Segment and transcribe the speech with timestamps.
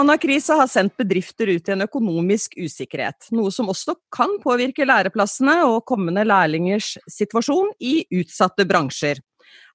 [0.00, 5.56] Koronakrisa har sendt bedrifter ut i en økonomisk usikkerhet, noe som også kan påvirke læreplassene
[5.66, 9.18] og kommende lærlingers situasjon i utsatte bransjer.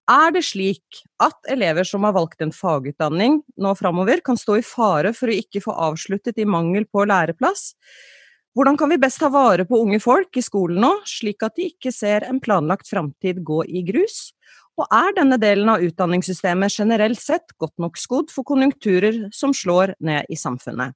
[0.06, 4.66] Er det slik at elever som har valgt en fagutdanning nå framover, kan stå i
[4.66, 7.74] fare for å ikke få avsluttet i mangel på læreplass?
[8.56, 11.66] Hvordan kan vi best ta vare på unge folk i skolen nå, slik at de
[11.74, 14.30] ikke ser en planlagt framtid gå i grus?
[14.80, 19.98] Og er denne delen av utdanningssystemet generelt sett godt nok skodd for konjunkturer som slår
[20.00, 20.96] ned i samfunnet?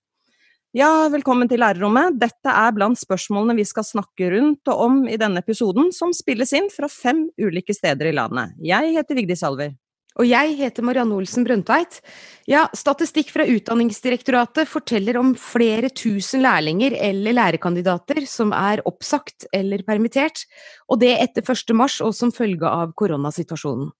[0.71, 2.15] Ja, velkommen til lærerrommet.
[2.21, 6.55] Dette er blant spørsmålene vi skal snakke rundt og om i denne episoden, som spilles
[6.55, 8.55] inn fra fem ulike steder i landet.
[8.63, 9.75] Jeg heter Vigdis Alver.
[10.19, 12.01] Og jeg heter Marianne Olsen Brøndtveit.
[12.49, 19.85] Ja, statistikk fra Utdanningsdirektoratet forteller om flere tusen lærlinger eller lærekandidater som er oppsagt eller
[19.87, 20.43] permittert,
[20.91, 21.71] og det etter 1.
[21.77, 23.93] mars og som følge av koronasituasjonen.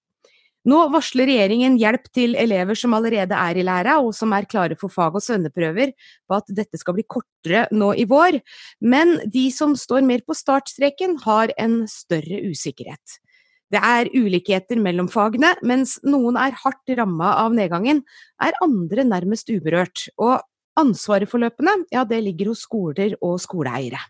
[0.67, 4.75] Nå varsler regjeringen hjelp til elever som allerede er i læra og som er klare
[4.75, 5.93] for fag- og svenneprøver,
[6.27, 8.41] på at dette skal bli kortere nå i vår,
[8.83, 13.21] men de som står mer på startstreken har en større usikkerhet.
[13.69, 18.01] Det er ulikheter mellom fagene, mens noen er hardt ramma av nedgangen,
[18.41, 20.07] er andre nærmest uberørt.
[20.17, 20.39] Og
[20.79, 24.01] ansvaret for løpene, ja, det ligger hos skoler og skoleeiere.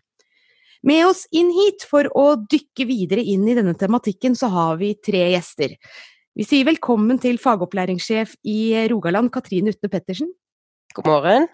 [0.86, 4.94] Med oss inn hit for å dykke videre inn i denne tematikken, så har vi
[4.96, 5.76] tre gjester.
[6.32, 10.30] Vi sier velkommen til fagopplæringssjef i Rogaland, Katrine Utne Pettersen.
[10.96, 11.50] God morgen.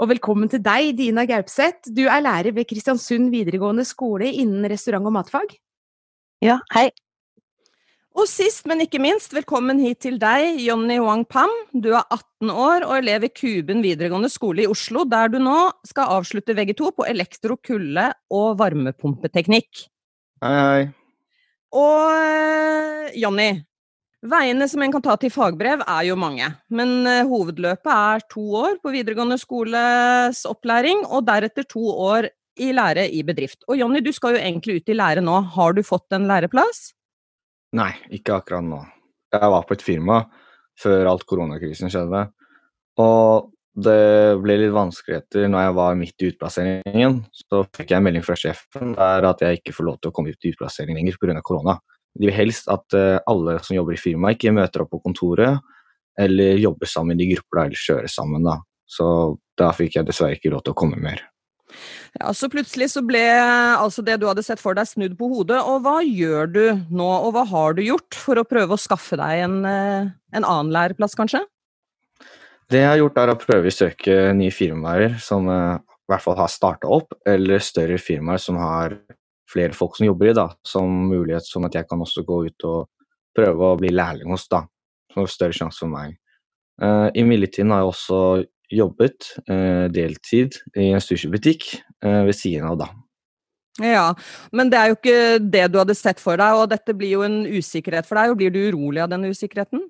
[0.00, 1.92] Og velkommen til deg, Dina Gaupseth.
[1.92, 5.52] Du er lærer ved Kristiansund videregående skole innen restaurant og matfag.
[6.40, 6.88] Ja, hei.
[8.18, 11.52] Og sist, men ikke minst, velkommen hit til deg, Jonny Wang Pam.
[11.70, 15.70] Du er 18 år og elev i Kuben videregående skole i Oslo, der du nå
[15.86, 19.84] skal avslutte VG2 på elektro, kulde og varmepumpeteknikk.
[20.42, 20.82] Hei, hei.
[21.70, 23.48] Og eh, Jonny,
[24.26, 28.42] veiene som en kan ta til fagbrev er jo mange, men eh, hovedløpet er to
[28.66, 33.62] år på videregående skoles opplæring, og deretter to år i lære i bedrift.
[33.70, 35.44] Og Jonny, du skal jo egentlig ut i lære nå.
[35.54, 36.90] Har du fått en læreplass?
[37.76, 38.80] Nei, ikke akkurat nå.
[39.30, 40.20] Jeg var på et firma
[40.80, 42.24] før alt koronakrisen skjedde.
[43.00, 43.50] Og
[43.80, 47.20] det ble litt vanskeligheter når jeg var midt i utplasseringen.
[47.30, 50.16] Så fikk jeg en melding fra sjefen der at jeg ikke får lov til å
[50.16, 51.38] komme ut i utplassering lenger pga.
[51.46, 51.78] korona.
[52.18, 55.60] De vil helst at uh, alle som jobber i firmaet, ikke møter opp på kontoret
[56.20, 58.44] eller jobber sammen i grupper da, eller kjører sammen.
[58.44, 58.58] da.
[58.90, 59.06] Så
[59.56, 61.22] da fikk jeg dessverre ikke lov til å komme mer.
[62.18, 65.60] Ja, Så plutselig så ble altså det du hadde sett for deg, snudd på hodet.
[65.62, 69.18] Og hva gjør du nå, og hva har du gjort for å prøve å skaffe
[69.20, 71.44] deg en, eh, en annen læreplass, kanskje?
[72.70, 76.22] Det jeg har gjort, er å prøve å søke nye firmaer som uh, i hvert
[76.22, 78.94] fall har starta opp, eller større firmaer som har
[79.50, 82.66] flere folk som jobber i, da, som mulighet sånn at jeg kan også gå ut
[82.68, 82.86] og
[83.34, 84.64] prøve å bli lærling hos, da.
[85.16, 86.14] har større sjanse for meg.
[86.80, 88.20] Uh, I midlertiden har jeg også
[88.70, 91.66] jobbet eh, deltid i en sushibutikk
[92.04, 92.90] eh, ved siden av, da.
[93.80, 94.10] Ja,
[94.52, 97.24] men det er jo ikke det du hadde sett for deg, og dette blir jo
[97.24, 98.32] en usikkerhet for deg.
[98.32, 99.86] og Blir du urolig av den usikkerheten?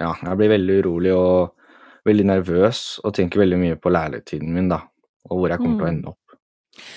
[0.00, 1.52] Ja, jeg blir veldig urolig og
[2.08, 4.80] veldig nervøs og tenker veldig mye på lærertiden min, da.
[5.28, 5.78] Og hvor jeg kommer mm.
[5.78, 5.94] til å mm.
[5.96, 6.18] ende opp.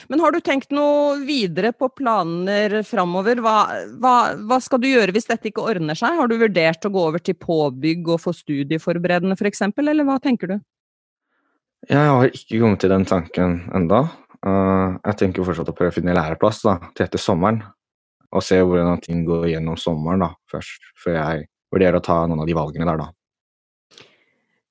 [0.07, 3.41] Men har du tenkt noe videre på planer framover?
[3.43, 3.57] Hva,
[3.99, 6.15] hva, hva, skal du gjøre hvis dette ikke ordner seg?
[6.15, 10.53] Har du vurdert å gå over til påbygg og få studieforberedende f.eks., eller hva tenker
[10.53, 10.57] du?
[11.85, 14.05] Jeg har ikke kommet til den tanken enda.
[14.45, 17.61] Uh, jeg tenker fortsatt å prøve å finne læreplass da, til etter sommeren.
[18.35, 22.41] Og se hvordan ting går gjennom sommeren da, først, før jeg vurderer å ta noen
[22.43, 23.11] av de valgene der, da.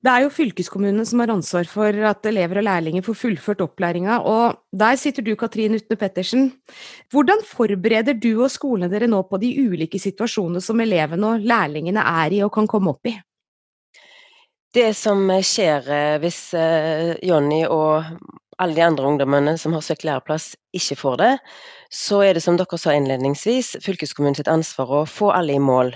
[0.04, 4.18] Det er jo fylkeskommunene som har ansvar for at elever og lærlinger får fullført opplæringa,
[4.28, 6.50] og der sitter du Katrin Utne Pettersen.
[7.14, 12.04] Hvordan forbereder du og skolene dere nå på de ulike situasjonene som elevene og lærlingene
[12.26, 13.14] er i og kan komme opp i?
[14.74, 18.08] Det som skjer eh, hvis eh, Jonny og
[18.58, 21.28] alle de andre ungdommene som har søkt læreplass, ikke får det,
[21.94, 25.94] så er det som dere sa innledningsvis, fylkeskommunen sitt ansvar å få alle i mål.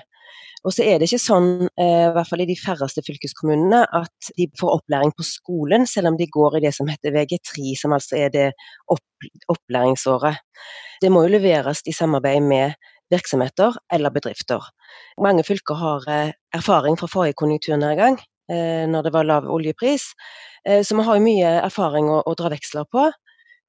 [0.63, 4.31] Og så er det ikke sånn, eh, i hvert fall i de færreste fylkeskommunene, at
[4.39, 7.99] de får opplæring på skolen, selv om de går i det som heter VG3, som
[7.99, 8.49] altså er det
[8.95, 10.39] opplæringsåret.
[11.03, 12.79] Det må jo leveres i samarbeid med
[13.11, 14.63] virksomheter eller bedrifter.
[15.19, 16.11] Mange fylker har
[16.55, 20.07] erfaring fra forrige konjunkturnedgang, Eh, når det var lav oljepris.
[20.69, 23.09] Eh, så vi har mye erfaring å, å dra veksler på.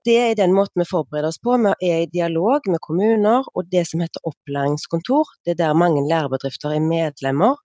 [0.07, 1.57] Det er den måten vi forbereder oss på.
[1.59, 5.27] Vi er i dialog med kommuner og det som heter opplæringskontor.
[5.43, 7.59] Det er der mange lærebedrifter er medlemmer,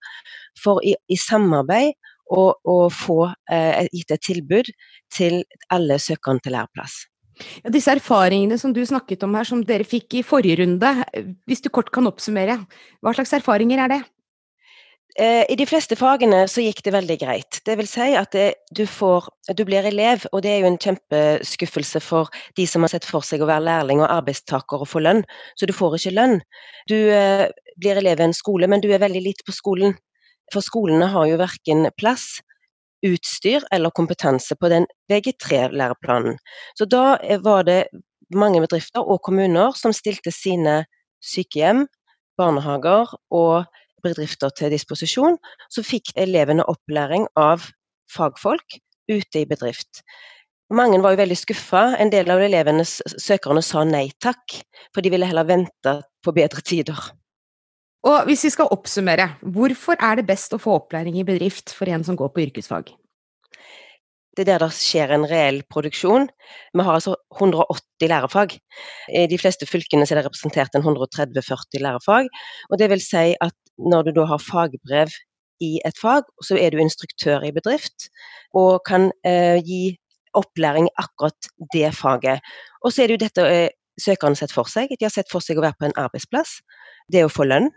[0.59, 1.95] for i, i samarbeid
[2.35, 2.45] å,
[2.91, 3.19] få
[3.53, 4.71] eh, gitt et tilbud
[5.13, 7.05] til alle søkerne til læreplass.
[7.63, 10.91] Ja, disse erfaringene som du snakket om her, som dere fikk i forrige runde,
[11.47, 12.61] hvis du kort kan oppsummere,
[13.03, 14.01] hva slags erfaringer er det?
[15.15, 17.59] Eh, I de fleste fagene så gikk det veldig greit.
[17.63, 20.81] Det vil si at det, du, får, du blir elev, og det er jo en
[20.81, 24.99] kjempeskuffelse for de som har sett for seg å være lærling og arbeidstaker og få
[25.05, 25.23] lønn.
[25.55, 26.41] Så du får ikke lønn.
[26.91, 27.45] Du eh,
[27.79, 29.95] blir elev i en skole, men du er veldig lite på skolen.
[30.51, 32.27] For skolene har jo verken plass
[33.05, 36.35] utstyr eller kompetanse på den VG3-læreplanen.
[36.75, 37.15] Så da
[37.45, 37.85] var det
[38.35, 40.81] mange bedrifter og kommuner som stilte sine
[41.23, 41.85] sykehjem,
[42.39, 43.65] barnehager og
[44.05, 45.39] bedrifter til disposisjon.
[45.73, 47.65] Så fikk elevene opplæring av
[48.11, 48.79] fagfolk
[49.11, 50.05] ute i bedrift.
[50.73, 51.83] Mange var jo veldig skuffa.
[52.01, 54.57] En del av elevene, søkerne sa nei takk,
[54.93, 56.97] for de ville heller vente på bedre tider.
[58.05, 61.89] Og hvis vi skal oppsummere, hvorfor er det best å få opplæring i bedrift for
[61.89, 62.91] en som går på yrkesfag?
[64.35, 66.27] Det er der det skjer en reell produksjon.
[66.75, 68.57] Vi har altså 180 lærefag.
[69.07, 72.27] I de fleste fylkene er det representert en 130-40 lærefag.
[72.69, 75.11] og det vil si at når du da har fagbrev
[75.61, 78.09] i et fag, så er du instruktør i bedrift
[78.53, 79.95] og kan eh, gi
[80.35, 82.43] opplæring i akkurat det faget.
[82.83, 83.69] Og så er det jo dette eh,
[84.01, 84.91] søkerne sett for seg.
[84.99, 86.59] De har sett for seg å være på en arbeidsplass.
[87.11, 87.71] Det å få lønn.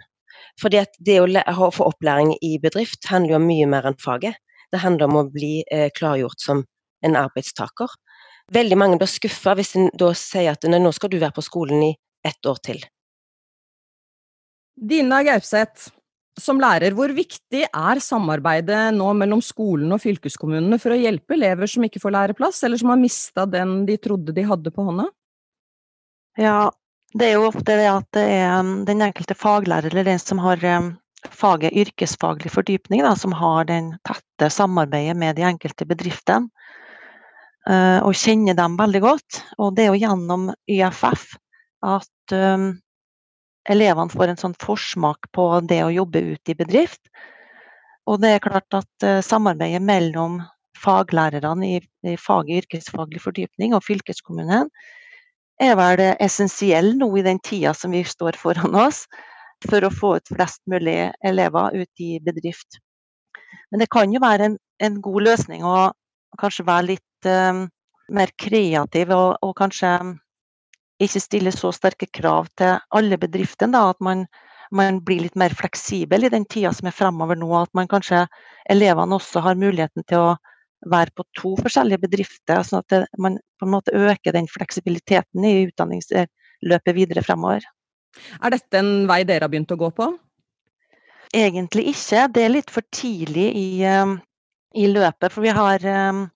[0.59, 4.39] Fordi at det å få opplæring i bedrift handler jo om mye mer enn faget.
[4.73, 6.63] Det handler om å bli eh, klargjort som
[7.05, 7.91] en arbeidstaker.
[8.53, 11.85] Veldig mange blir skuffa hvis en da sier at nå skal du være på skolen
[11.91, 11.93] i
[12.27, 12.81] ett år til.
[14.79, 15.91] Dina Gaupseth,
[16.39, 21.71] som lærer, hvor viktig er samarbeidet nå mellom skolen og fylkeskommunene for å hjelpe elever
[21.71, 25.09] som ikke får læreplass, eller som har mista den de trodde de hadde på hånda?
[26.39, 26.71] Ja,
[27.19, 30.39] det er jo ofte det at det er um, den enkelte faglærer eller den som
[30.45, 30.93] har um,
[31.27, 36.51] faget yrkesfaglig fordypning, da, som har den tette samarbeidet med de enkelte bedriftene.
[37.69, 39.43] Uh, og kjenner dem veldig godt.
[39.61, 41.35] Og det er jo gjennom YFF
[41.85, 42.71] at um,
[43.69, 47.11] elevene får en sånn forsmak på det å jobbe ute i bedrift.
[48.09, 50.41] Og det er klart at uh, samarbeidet mellom
[50.79, 54.71] faglærerne i, i faget yrkesfaglig fordypning og fylkeskommunen
[55.61, 59.05] er vel essensiell nå i den tida som vi står foran oss,
[59.67, 62.79] for å få ut flest mulig elever ut i bedrift.
[63.71, 65.91] Men det kan jo være en, en god løsning å
[66.41, 67.65] kanskje være litt uh,
[68.15, 69.95] mer kreativ og, og, kanskje
[71.03, 73.81] ikke stille så sterke krav til alle bedriftene.
[73.93, 74.27] At man,
[74.75, 77.51] man, blir litt mer fleksibel i den tida som er fremover nå.
[77.61, 78.25] At man kanskje
[78.71, 80.37] elevene også har muligheten til å
[80.89, 85.47] være på to forskjellige bedrifter, sånn at det, man på en måte øker den fleksibiliteten
[85.47, 87.67] i utdanningsløpet videre fremover.
[88.43, 90.09] Er dette en vei dere har begynt å gå på?
[91.37, 92.27] Egentlig ikke.
[92.33, 94.17] Det er litt for tidlig i, um,
[94.75, 95.33] i løpet.
[95.33, 96.29] For vi har um,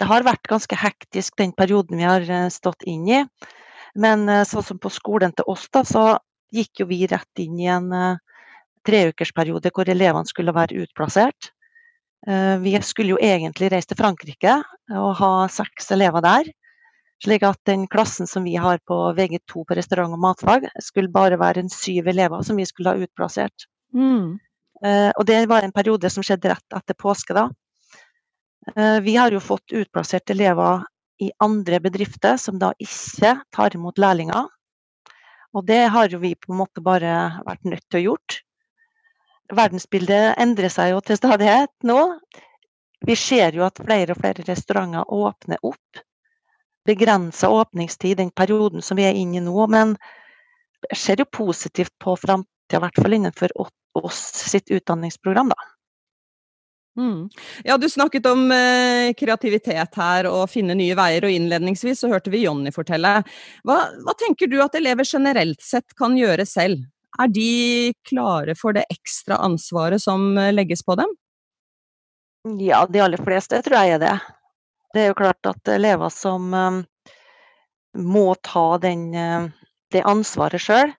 [0.00, 3.20] Det har vært ganske hektisk den perioden vi har uh, stått inn i.
[3.94, 6.16] Men uh, sånn som på skolen til oss, da, så
[6.54, 8.16] gikk jo vi rett inn i en uh,
[8.88, 11.50] treukersperiode hvor elevene skulle være utplassert.
[12.24, 14.54] Vi skulle jo egentlig reise til Frankrike
[14.96, 16.46] og ha seks elever der.
[17.22, 21.38] Slik at den klassen som vi har på VG2 på restaurant og matfag, skulle bare
[21.40, 23.68] være en syv elever som vi skulle ha utplassert.
[23.94, 24.40] Mm.
[24.84, 27.46] Uh, og det var en periode som skjedde rett etter påske, da.
[28.74, 30.82] Uh, vi har jo fått utplassert elever
[31.22, 34.50] i andre bedrifter som da ikke tar imot lærlinger.
[35.54, 37.14] Og det har jo vi på en måte bare
[37.46, 38.40] vært nødt til å gjort.
[39.54, 42.00] Verdensbildet endrer seg jo til stadighet nå.
[43.04, 46.02] Vi ser jo at flere og flere restauranter åpner opp
[46.86, 49.66] begrensa åpningstid den perioden som vi er inne i nå.
[49.72, 49.96] Men
[50.90, 55.70] jeg ser jo positivt på framtida, i hvert fall innenfor oss sitt utdanningsprogram, da.
[56.96, 57.28] Mm.
[57.64, 62.30] Ja, du snakket om eh, kreativitet her og finne nye veier, og innledningsvis så hørte
[62.30, 63.16] vi Jonny fortelle.
[63.66, 66.84] Hva, hva tenker du at elever generelt sett kan gjøre selv?
[67.18, 71.10] Er de klare for det ekstra ansvaret som eh, legges på dem?
[72.60, 74.16] Ja, de aller fleste tror jeg er det.
[74.94, 76.76] Det er jo klart at elever som um,
[77.98, 79.48] må ta den, uh,
[79.90, 80.92] det ansvaret sjøl,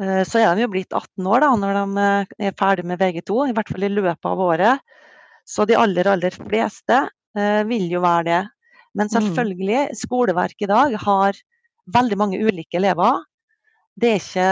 [0.00, 3.50] uh, så er de jo blitt 18 år da, når de er ferdig med VG2,
[3.50, 4.96] i hvert fall i løpet av året.
[5.44, 7.02] Så de aller, aller fleste
[7.66, 8.40] vil jo være det.
[8.98, 9.10] Men mm.
[9.14, 11.38] selvfølgelig, skoleverket i dag har
[11.94, 13.20] veldig mange ulike elever.
[13.98, 14.48] Det er ikke,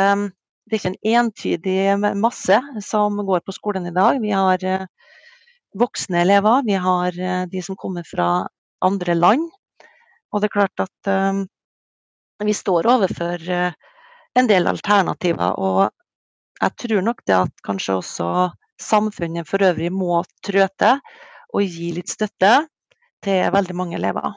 [0.67, 4.19] det er ikke en entydig masse som går på skolen i dag.
[4.23, 4.65] Vi har
[5.79, 7.19] voksne elever, vi har
[7.51, 8.31] de som kommer fra
[8.85, 9.47] andre land.
[10.33, 11.45] Og det er klart at um,
[12.45, 13.77] vi står overfor uh,
[14.39, 15.57] en del alternativer.
[15.59, 15.89] Og
[16.61, 18.29] jeg tror nok det at kanskje også
[18.79, 21.01] samfunnet for øvrig må trø til
[21.49, 22.53] og gi litt støtte
[23.25, 24.37] til veldig mange elever.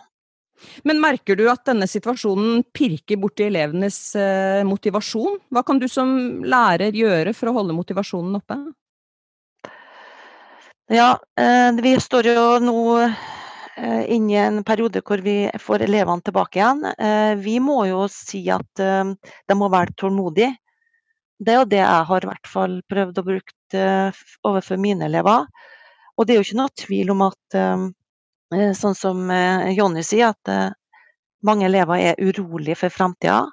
[0.85, 5.39] Men merker du at denne situasjonen pirker borti elevenes uh, motivasjon?
[5.49, 8.59] Hva kan du som lærer gjøre for å holde motivasjonen oppe?
[10.91, 12.79] Ja, eh, vi står jo nå
[13.81, 16.83] eh, inne i en periode hvor vi får elevene tilbake igjen.
[17.41, 20.53] Vi må jo si at de må være tålmodige.
[21.41, 23.85] Det er jo det jeg har i hvert fall prøvd å bruke
[24.45, 25.47] overfor mine elever.
[26.17, 27.61] Og det er jo ikke noe tvil om at
[28.51, 30.71] Eh, sånn som eh, Jonny sier, at eh,
[31.47, 33.45] mange elever er urolige for framtida.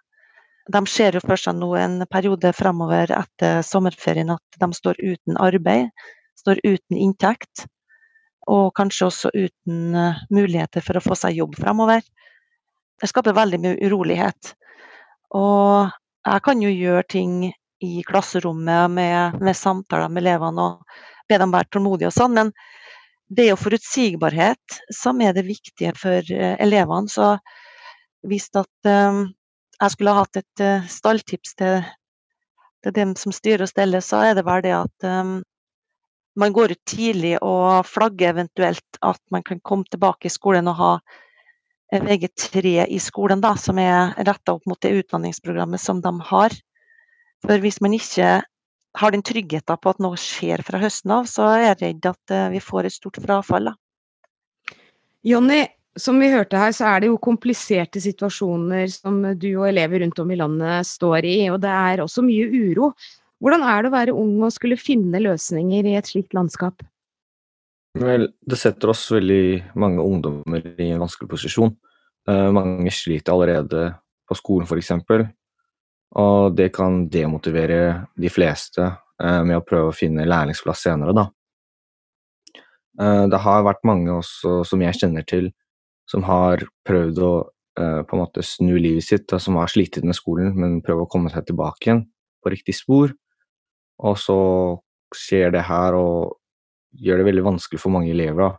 [0.68, 5.38] De ser jo for seg nå en periode fremover etter sommerferien at de står uten
[5.40, 5.88] arbeid,
[6.42, 7.68] står uten inntekt.
[8.48, 9.92] Og kanskje også uten
[10.32, 12.02] muligheter for å få seg jobb framover.
[12.98, 14.54] Det skaper veldig mye urolighet.
[15.36, 15.90] Og
[16.28, 17.34] jeg kan jo gjøre ting
[17.84, 22.52] i klasserommet med, med samtaler med elevene og be dem være tålmodige og sånn, men
[23.28, 27.12] det er jo forutsigbarhet som er det viktige for eh, elevene.
[27.12, 27.36] Så
[28.26, 29.26] hvis at um,
[29.76, 31.84] jeg skulle ha hatt et stalltips til,
[32.82, 35.08] til, dem som styrer og steller, så er det vel det at
[36.36, 40.78] man går ut tidlig og flagger eventuelt at man kan komme tilbake i skolen og
[40.78, 40.92] ha
[41.92, 46.54] VG3 i skolen, da, som er retta opp mot det utdanningsprogrammet som de har.
[47.44, 48.42] For hvis man ikke
[48.98, 52.34] har den tryggheten på at noe skjer fra høsten av, så er jeg redd at
[52.34, 53.70] eh, vi får et stort frafall.
[53.70, 54.76] Da.
[55.26, 55.62] Jonny,
[55.98, 60.20] som vi hørte her, så er det jo kompliserte situasjoner som du og elever rundt
[60.22, 62.92] om i landet står i, og det er også mye uro.
[63.38, 66.82] Hvordan er det å være ung og skulle finne løsninger i et slikt landskap?
[67.98, 71.72] Vel, det setter oss veldig mange ungdommer i en vanskelig posisjon.
[72.28, 73.92] Uh, mange sliter allerede
[74.28, 74.92] på skolen f.eks.
[76.18, 81.26] Og det kan demotivere de fleste eh, med å prøve å finne lærlingsplass senere, da.
[83.02, 85.50] Eh, det har vært mange også som jeg kjenner til,
[86.08, 87.32] som har prøvd å
[87.78, 91.04] eh, på en måte snu livet sitt, og som har slitt med skolen, men prøver
[91.04, 92.06] å komme seg tilbake igjen
[92.42, 93.12] på riktig spor.
[94.06, 94.38] Og så
[95.14, 96.36] skjer det her og
[96.98, 98.50] gjør det veldig vanskelig for mange elever da,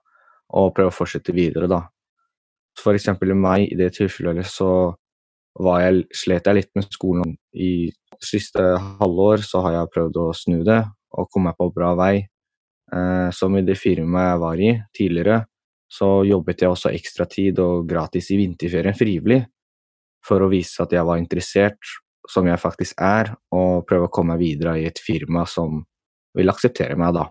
[0.60, 1.84] å prøve å fortsette videre, da.
[2.80, 4.96] For eksempel meg, i det tilfellet, så
[5.60, 7.36] jeg, slet jeg litt med skolen.
[7.54, 7.90] I
[8.24, 8.64] siste
[9.02, 10.82] halvår så har jeg prøvd å snu det
[11.18, 12.16] og komme meg på bra vei.
[12.90, 15.40] Eh, som i det firmaet jeg var i tidligere,
[15.90, 19.42] så jobbet jeg også ekstra tid og gratis i vinterferien frivillig
[20.26, 21.80] for å vise at jeg var interessert,
[22.30, 25.82] som jeg faktisk er, og prøve å komme meg videre i et firma som
[26.38, 27.26] vil akseptere meg, da.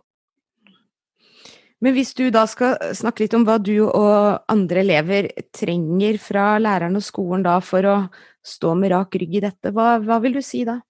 [1.79, 6.57] Men hvis du da skal snakke litt om hva du og andre elever trenger fra
[6.59, 7.97] læreren og skolen da for å
[8.43, 10.81] stå med rak rygg i dette, hva, hva vil du si da?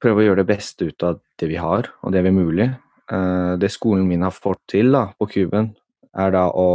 [0.00, 2.70] Prøve å gjøre det beste ut av det vi har, og det vi er mulig.
[3.12, 5.74] Eh, det skolen min har fått til da, på Kuben,
[6.16, 6.68] er da å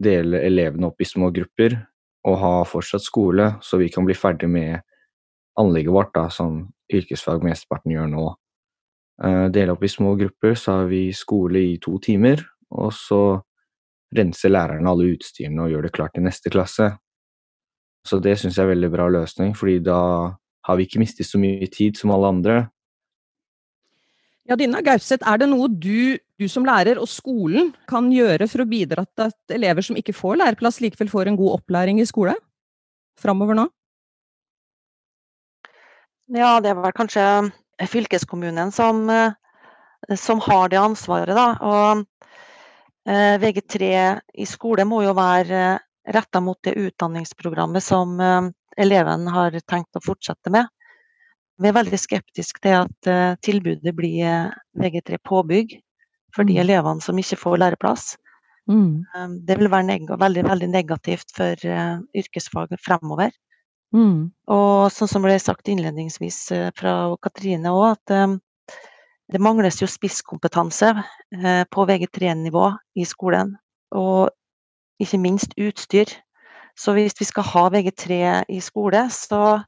[0.00, 1.80] dele elevene opp i små grupper
[2.28, 4.80] og ha fortsatt skole, så vi kan bli ferdig med
[5.60, 8.24] anlegget vårt, da, som yrkesfag mesteparten gjør nå.
[9.24, 12.42] Eh, dele opp i små grupper, så har vi skole i to timer.
[12.70, 13.40] Og så
[14.16, 16.90] renser lærerne alle utstyrene og gjør det klart til neste klasse.
[18.06, 20.00] Så det syns jeg er en veldig bra løsning, fordi da
[20.66, 22.56] har vi ikke mistet så mye tid som alle andre.
[24.50, 28.64] Ja, Dina Gauseth, er det noe du, du, som lærer og skolen kan gjøre for
[28.64, 32.06] å bidra til at elever som ikke får læreplass, likevel får en god opplæring i
[32.08, 32.34] skole
[33.20, 33.68] framover nå?
[36.34, 37.22] Ja, det var kanskje
[37.92, 41.38] fylkeskommunen som, eh, som har det ansvaret.
[41.38, 41.46] Da.
[41.62, 42.02] Og
[43.06, 43.94] eh, VG3
[44.34, 45.78] i skole må jo være
[46.10, 48.50] retta mot det utdanningsprogrammet som eh,
[48.82, 50.66] eleven har tenkt å fortsette med.
[51.60, 54.50] Vi er veldig skeptiske til at tilbudet blir
[54.80, 55.74] VG3 påbygg
[56.34, 56.60] for de mm.
[56.62, 58.14] elevene som ikke får læreplass.
[58.70, 59.04] Mm.
[59.44, 61.68] Det vil være veldig, veldig negativt for
[62.16, 63.34] yrkesfag fremover.
[63.90, 64.30] Mm.
[64.50, 68.38] Og sånn som ble sagt innledningsvis uh, fra Katrine òg, at um,
[69.30, 72.68] det mangles jo spisskompetanse uh, på VG3-nivå
[73.00, 73.56] i skolen.
[73.90, 74.30] Og
[75.02, 76.10] ikke minst utstyr.
[76.78, 78.20] Så hvis vi skal ha VG3
[78.52, 79.60] i skole, så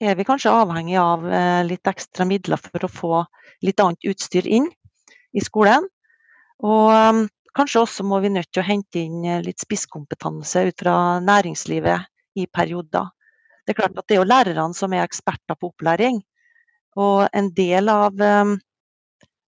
[0.00, 3.22] er vi kanskje avhengig av uh, litt ekstra midler for å få
[3.64, 4.68] litt annet utstyr inn
[5.32, 5.86] i skolen.
[6.64, 7.24] Og um,
[7.56, 12.46] kanskje også må vi nødt til å hente inn litt spisskompetanse ut fra næringslivet i
[12.46, 13.08] perioder.
[13.64, 16.20] Det er klart at det er jo lærerne som er eksperter på opplæring.
[16.96, 18.54] Og en del av um,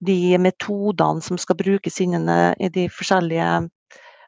[0.01, 3.69] de metodene som skal brukes innen eh, de forskjellige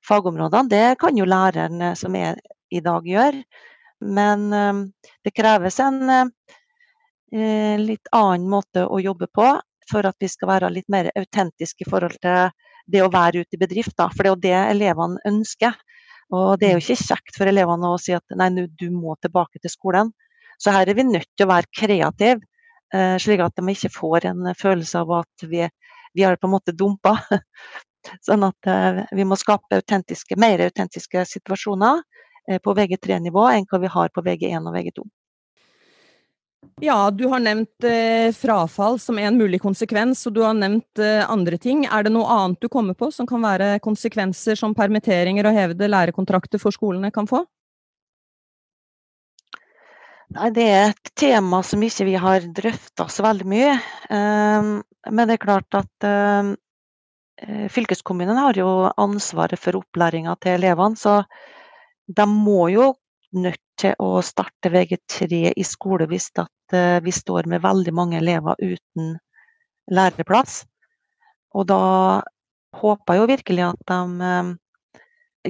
[0.07, 2.41] fagområdene, det kan jo læreren eh, som er
[2.71, 3.43] i dag gjøre.
[4.01, 4.85] Men um,
[5.25, 9.53] det kreves en uh, litt annen måte å jobbe på
[9.91, 12.53] for at vi skal være litt mer autentiske i forhold til
[12.91, 14.09] det å være ute i bedrift, da.
[14.15, 15.77] For det er jo det elevene ønsker.
[16.35, 19.59] Og det er jo ikke kjekt for elevene å si at nei, du må tilbake
[19.63, 20.13] til skolen.
[20.61, 22.41] Så her er vi nødt til å være kreative,
[22.95, 25.65] eh, slik at de ikke får en følelse av at vi,
[26.15, 27.17] vi har på en måte dumpa.
[28.27, 32.20] Sånn at eh, vi må skape autentiske, mer autentiske situasjoner eh,
[32.65, 35.05] på VG3-nivå enn hva vi har på VG1 og VG2.
[36.81, 41.21] Ja, du har nevnt eh, frafall som en mulig konsekvens, og du har nevnt eh,
[41.29, 41.85] andre ting.
[41.85, 45.89] Er det noe annet du kommer på som kan være konsekvenser som permitteringer og hevede
[45.89, 47.45] lærekontrakter for skolene kan få?
[50.37, 53.77] Nei, Det er et tema som ikke vi har drøfta så veldig mye.
[54.09, 54.75] Um,
[55.11, 56.53] men det er klart at um,
[57.73, 58.69] fylkeskommunen har jo
[59.01, 61.25] ansvaret for opplæringa til elevene, så
[62.17, 62.93] de må jo
[63.37, 68.59] nødt til å starte VG3 i skole hvis eh, vi står med veldig mange elever
[68.59, 69.15] uten
[69.91, 70.65] læreplass.
[71.55, 72.23] Og da
[72.81, 74.53] håper jeg jo virkelig at de eh,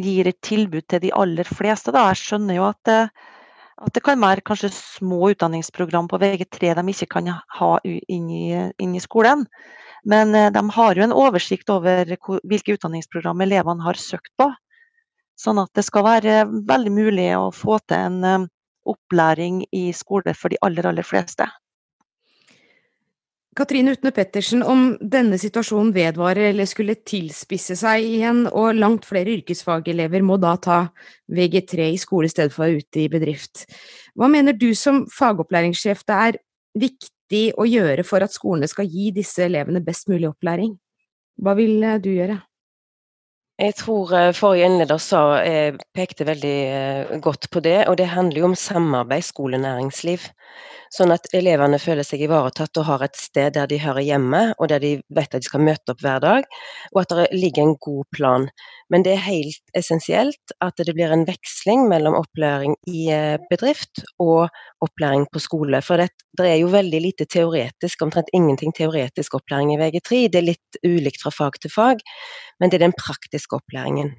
[0.04, 1.92] gir et tilbud til de aller fleste.
[1.92, 2.10] Da.
[2.10, 3.00] Jeg skjønner jo at det,
[3.80, 9.02] at det kan være kanskje små utdanningsprogram på VG3 de ikke kan ha inn i,
[9.02, 9.46] skolen.
[10.04, 14.52] Men eh, de har jo en oversikt over hvilke utdanningsprogram elevene har søkt på.
[15.40, 18.48] Sånn at det skal være veldig mulig å få til en eh,
[18.90, 21.46] opplæring i skole for de aller, aller fleste.
[23.56, 29.34] Katrine Utne Pettersen, om denne situasjonen vedvarer eller skulle tilspisse seg igjen, og langt flere
[29.34, 30.78] yrkesfagelever må da ta
[31.34, 33.64] VG3 i skole i stedet for ute i bedrift,
[34.14, 36.38] hva mener du som fagopplæringssjef det er
[36.86, 40.76] viktig å gjøre for at skolene skal gi disse elevene best mulig opplæring?
[41.40, 42.38] Hva vil eh, du gjøre?
[43.60, 48.06] Jeg tror eh, forrige innleder sa, eh, pekte veldig eh, godt på det, og det
[48.08, 50.30] handler jo om samarbeid skole-næringsliv.
[50.90, 54.70] Sånn at elevene føler seg ivaretatt og har et sted der de hører hjemme, og
[54.72, 56.48] der de vet at de skal møte opp hver dag,
[56.94, 58.48] og at det ligger en god plan.
[58.90, 63.04] Men det er helt essensielt at det blir en veksling mellom opplæring i
[63.52, 64.48] bedrift og
[64.82, 65.78] opplæring på skole.
[65.86, 66.08] For det,
[66.40, 70.24] det er jo veldig lite teoretisk, omtrent ingenting teoretisk opplæring i VG3.
[70.32, 72.02] Det er litt ulikt fra fag til fag,
[72.60, 74.14] men det er den praktiske opplæringen.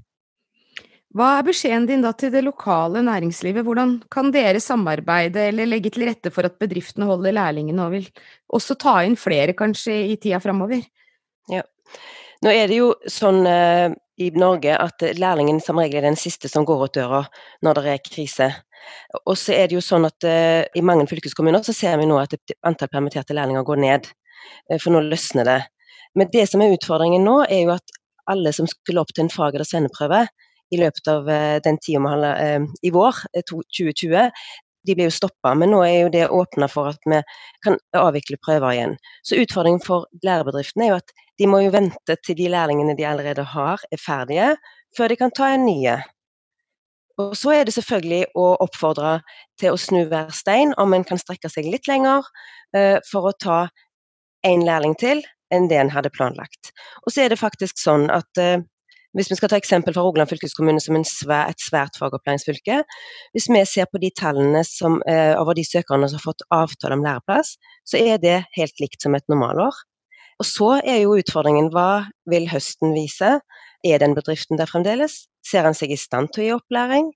[1.12, 5.92] Hva er beskjeden din da til det lokale næringslivet, hvordan kan dere samarbeide eller legge
[5.92, 8.08] til rette for at bedriftene holder lærlingene og vil
[8.56, 10.86] også ta inn flere kanskje i tida framover?
[11.52, 11.66] Ja.
[12.42, 13.92] Nå er det jo sånn eh,
[14.24, 17.26] i Norge at lærlingen som regel er den siste som går ut døra
[17.66, 18.50] når det er krise.
[19.26, 22.18] Og så er det jo sånn at eh, i mange fylkeskommuner så ser vi nå
[22.22, 24.10] at antall permitterte lærlinger går ned.
[24.70, 25.60] Eh, for nå løsner det.
[26.16, 28.00] Men det som er utfordringen nå, er jo at
[28.30, 30.26] alle som skulle opp til en fag- eller svenneprøve,
[30.72, 34.14] i løpet av eh, den tida vi har eh, i vår, 2020.
[34.16, 34.52] Eh,
[34.88, 37.20] de blir jo stoppa, men nå er jo det åpna for at vi
[37.62, 38.96] kan avvikle prøver igjen.
[39.22, 43.06] Så utfordringen for lærebedriftene er jo at de må jo vente til de lærlingene de
[43.06, 44.56] allerede har er ferdige,
[44.98, 46.00] før de kan ta en nye.
[47.22, 49.20] Og så er det selvfølgelig å oppfordre
[49.62, 52.26] til å snu hver stein, om en kan strekke seg litt lenger
[53.06, 53.60] for å ta
[54.48, 56.72] en lærling til enn det en hadde planlagt.
[57.06, 58.62] Og så er det faktisk sånn at uh,
[59.18, 62.78] hvis vi skal ta eksempel fra Rogaland fylkeskommune som svær, et svært fagopplæringsfylke.
[63.36, 66.96] Hvis vi ser på de tallene som, eh, over de søkerne som har fått avtale
[66.96, 69.76] om læreplass, så er det helt likt som et normalår.
[70.40, 73.42] Og så er jo utfordringen hva vil høsten vise?
[73.84, 75.28] Er den bedriften der fremdeles?
[75.44, 77.12] Ser han seg i stand til å gi opplæring?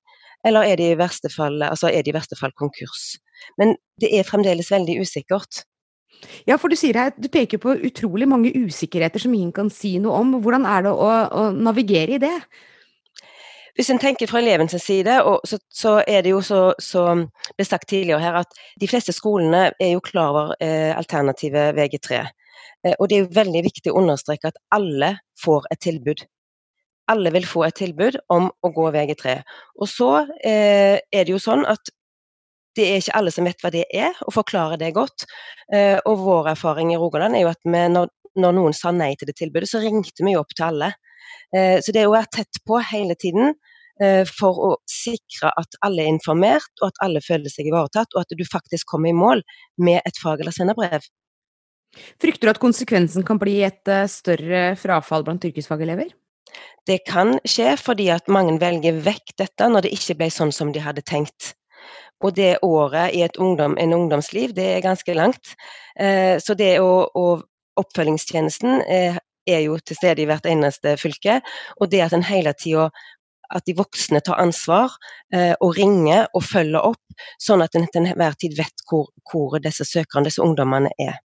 [0.45, 3.15] Eller er det i verste fall, altså det i verste fall konkurs?
[3.58, 5.63] Men det er fremdeles veldig usikkert.
[6.45, 9.95] Ja, for du sier her, du peker på utrolig mange usikkerheter som ingen kan si
[10.01, 10.38] noe om.
[10.43, 12.36] Hvordan er det å, å navigere i det?
[13.75, 15.17] Hvis en tenker fra elevens side,
[15.49, 17.10] så, så, er det jo så, så
[17.58, 22.21] ble sagt tidligere her at de fleste skolene er jo klar over eh, alternativet VG3.
[22.86, 26.23] Eh, og det er jo veldig viktig å understreke at alle får et tilbud.
[27.12, 29.36] Alle vil få et tilbud om å gå VG3.
[29.84, 31.91] Og så eh, er det jo sånn at
[32.75, 35.27] det er ikke alle som vet hva det er, og forklarer det godt.
[35.73, 39.13] Eh, og vår erfaring i Rogaland er jo at vi, når, når, noen sa nei
[39.19, 40.91] til det tilbudet, så ringte vi jo opp til alle.
[41.55, 43.53] Eh, så det er å være tett på hele tiden
[44.03, 48.25] eh, for å sikre at alle er informert, og at alle føler seg ivaretatt, og
[48.25, 49.45] at du faktisk kommer i mål
[49.81, 51.07] med et fag- eller senderbrev.
[52.19, 56.09] Frykter du at konsekvensen kan bli et større frafall blant yrkesfagelever?
[56.85, 60.73] Det kan skje fordi at mange velger vekk dette når det ikke ble sånn som
[60.75, 61.55] de hadde tenkt.
[62.23, 65.56] Og det året i ungdom, en ungdomsliv, det er ganske langt.
[65.99, 67.43] Eh, så det å, og
[67.80, 71.41] oppfølgingstjenesten eh, er jo til stede i hvert eneste fylke.
[71.80, 72.89] Og det at en hele tida
[73.54, 74.95] at de voksne tar ansvar
[75.36, 79.60] eh, og ringer og følger opp, sånn at en til enhver tid vet hvor, hvor
[79.62, 81.19] disse søkerne, disse ungdommene, er.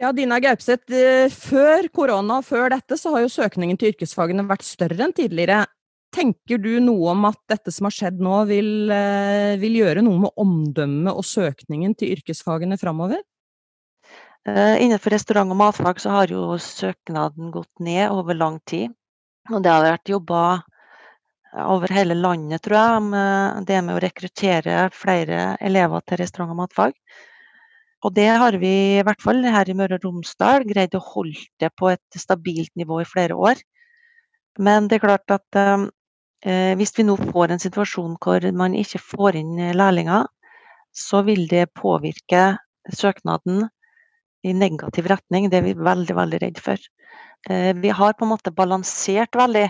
[0.00, 0.88] Ja, Dina Gaupseth,
[1.36, 5.66] før korona og før dette så har jo søkningen til yrkesfagene vært større enn tidligere.
[6.10, 10.24] Tenker du noe om at dette som har skjedd nå, vil, eh, vil gjøre noe
[10.26, 13.22] med omdømmet og søkningen til yrkesfagene framover?
[14.48, 18.90] Eh, innenfor restaurant og matfag så har jo søknaden gått ned over lang tid.
[19.50, 20.42] Og det har vært jobba
[21.70, 26.60] over hele landet, tror jeg, med det med å rekruttere flere elever til restaurant og
[26.64, 26.94] matfag.
[28.06, 31.42] Og det har vi, i hvert fall her i Møre og Romsdal, greid å holde
[31.60, 33.60] det på et stabilt nivå i flere år.
[34.58, 35.86] Men det er klart at eh,
[36.40, 40.24] hvis vi nå får en situasjon hvor man ikke får inn lærlinger,
[40.96, 42.56] så vil det påvirke
[42.96, 43.66] søknaden
[44.42, 45.50] i negativ retning.
[45.50, 46.80] Det er vi veldig, veldig redd for.
[47.48, 49.68] Eh, vi har på en måte balansert veldig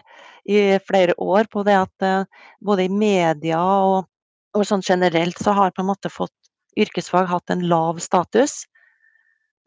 [0.50, 2.24] i flere år på det at eh,
[2.64, 4.09] både i media og,
[4.56, 6.35] og sånn generelt så har på en måte fått
[6.78, 8.64] yrkesfag hatt en lav status.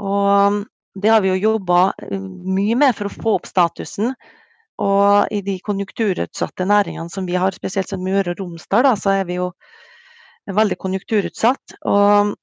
[0.04, 0.64] Og
[1.00, 4.16] det har vi jo jobba eh, mye med for å få opp statusen.
[4.82, 9.20] Og i de konjunkturutsatte næringene som vi har, spesielt som Møre og Romsdal, da, så
[9.20, 9.52] er vi jo
[10.50, 11.78] veldig konjunkturutsatt.
[11.90, 12.34] Og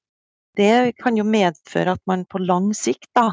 [0.59, 3.33] det kan jo medføre at man på lang sikt, da,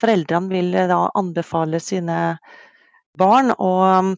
[0.00, 2.38] foreldrene vil da anbefale sine
[3.18, 4.10] barn å um,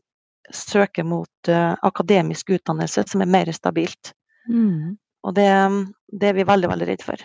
[0.53, 4.13] søke mot uh, akademisk utdannelse som er mer stabilt.
[4.51, 4.97] Mm.
[5.25, 5.49] Og det,
[6.13, 7.23] det, er vi veldig, veldig redd for.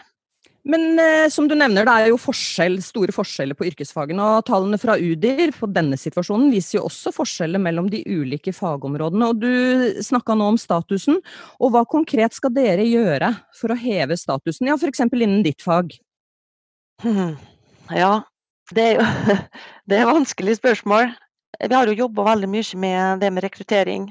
[0.65, 4.29] Men eh, som du nevner, det er jo forskjell, store forskjeller på yrkesfagene.
[4.37, 9.29] Og tallene fra UDIR på denne situasjonen viser jo også forskjeller mellom de ulike fagområdene.
[9.29, 11.21] Og du snakka nå om statusen.
[11.61, 15.05] Og hva konkret skal dere gjøre for å heve statusen, ja f.eks.
[15.05, 15.93] innen ditt fag?
[17.03, 17.35] Hmm.
[17.93, 18.23] Ja,
[18.73, 19.37] det er jo
[19.91, 21.13] det er vanskelig spørsmål.
[21.61, 24.09] Vi har jo jobba veldig mye med det med rekruttering.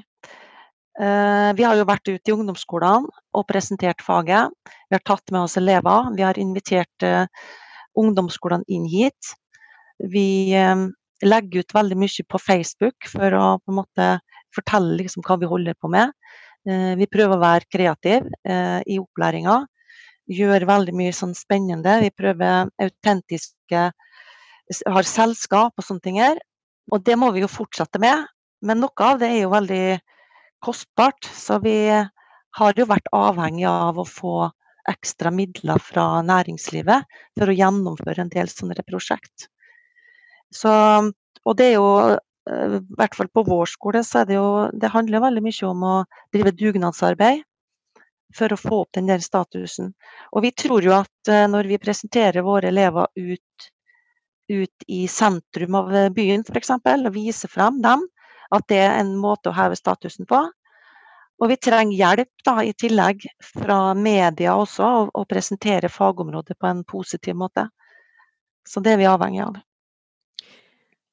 [0.95, 4.53] Eh, vi har jo vært ute i ungdomsskolene og presentert faget.
[4.87, 6.11] Vi har tatt med oss elever.
[6.15, 7.27] Vi har invitert eh,
[7.99, 9.33] ungdomsskolene inn hit.
[9.99, 10.87] Vi eh,
[11.25, 14.09] legger ut veldig mye på Facebook for å på en måte
[14.55, 16.15] fortelle liksom hva vi holder på med.
[16.65, 19.59] Vi prøver å være kreative i opplæringa.
[20.33, 21.99] Gjør veldig mye sånn spennende.
[22.01, 23.83] Vi prøver autentiske
[24.95, 26.39] Har selskap og sånne ting her.
[26.89, 28.23] Og det må vi jo fortsette med.
[28.65, 29.83] Men noe av det er jo veldig
[30.65, 31.29] kostbart.
[31.31, 31.77] Så vi
[32.55, 34.35] har jo vært avhengig av å få
[34.89, 39.49] ekstra midler fra næringslivet for å gjennomføre en del sånne prosjekt.
[40.53, 40.71] Så,
[41.43, 44.47] og det er jo eh, i hvert fall på vår skole så er det jo
[44.71, 45.95] Det handler veldig mye om å
[46.33, 47.41] drive dugnadsarbeid
[48.35, 49.93] for å få opp den der statusen.
[50.31, 53.69] Og vi tror jo at eh, når vi presenterer våre elever ut,
[54.53, 58.05] ut i sentrum av byen f.eks., og viser frem dem,
[58.57, 60.41] at det er en måte å heve statusen på.
[61.35, 66.83] Og vi trenger hjelp da, i tillegg fra media også, å presentere fagområdet på en
[66.87, 67.67] positiv måte.
[68.65, 69.59] Så det er vi avhengig av.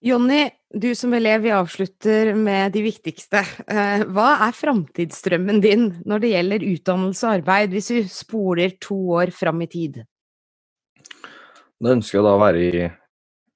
[0.03, 3.43] Jonny, du som elev, vi avslutter med de viktigste.
[3.71, 8.99] Eh, hva er framtidsdrømmen din når det gjelder utdannelse og arbeid, hvis vi spoler to
[9.19, 10.01] år fram i tid?
[11.83, 12.83] Da ønsker jeg da å være i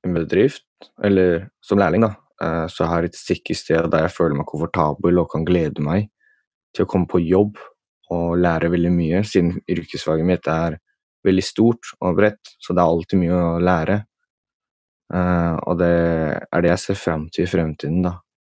[0.07, 0.69] en bedrift,
[1.03, 2.15] eller som lærling, da.
[2.43, 5.85] Eh, så jeg har et sikkert sted der jeg føler meg komfortabel og kan glede
[5.85, 6.11] meg
[6.77, 7.57] til å komme på jobb
[8.13, 10.77] og lære veldig mye, siden yrkesfaget mitt er
[11.27, 13.97] veldig stort og bredt, så det er alltid mye å lære.
[15.11, 15.95] Uh, og det
[16.51, 18.13] er det jeg ser frem til i fremtiden, da.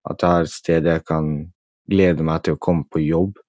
[0.07, 1.27] At jeg har et sted jeg kan
[1.91, 3.39] glede meg til å komme på jobb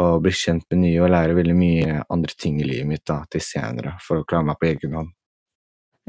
[0.00, 3.22] og bli kjent med nye og lære veldig mye andre ting i livet mitt da,
[3.30, 5.10] til senere, for å klare meg på egen hånd.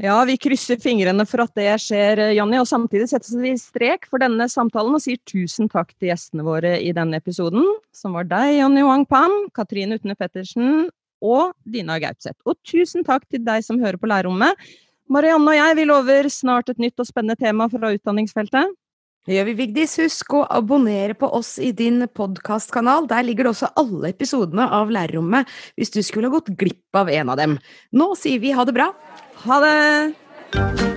[0.02, 2.56] Ja, vi krysser fingrene for at det skjer, Jonny.
[2.58, 6.72] Og samtidig settes vi strek for denne samtalen og sier tusen takk til gjestene våre
[6.82, 7.62] i denne episoden,
[7.94, 10.88] som var deg, Jonny Wang Pan, Katrine Utne Pettersen
[11.22, 12.40] og Dina Gaupseth.
[12.50, 14.58] Og tusen takk til deg som hører på Lærerrommet.
[15.12, 18.74] Marianne og jeg vi lover snart et nytt og spennende tema fra utdanningsfeltet.
[19.22, 19.92] Det gjør vi, Vigdis.
[20.02, 23.06] Husk å abonnere på oss i din podkastkanal.
[23.10, 27.12] Der ligger det også alle episodene av Lærerrommet, hvis du skulle ha gått glipp av
[27.12, 27.54] en av dem.
[27.94, 28.90] Nå sier vi ha det bra.
[29.46, 30.91] Ha det!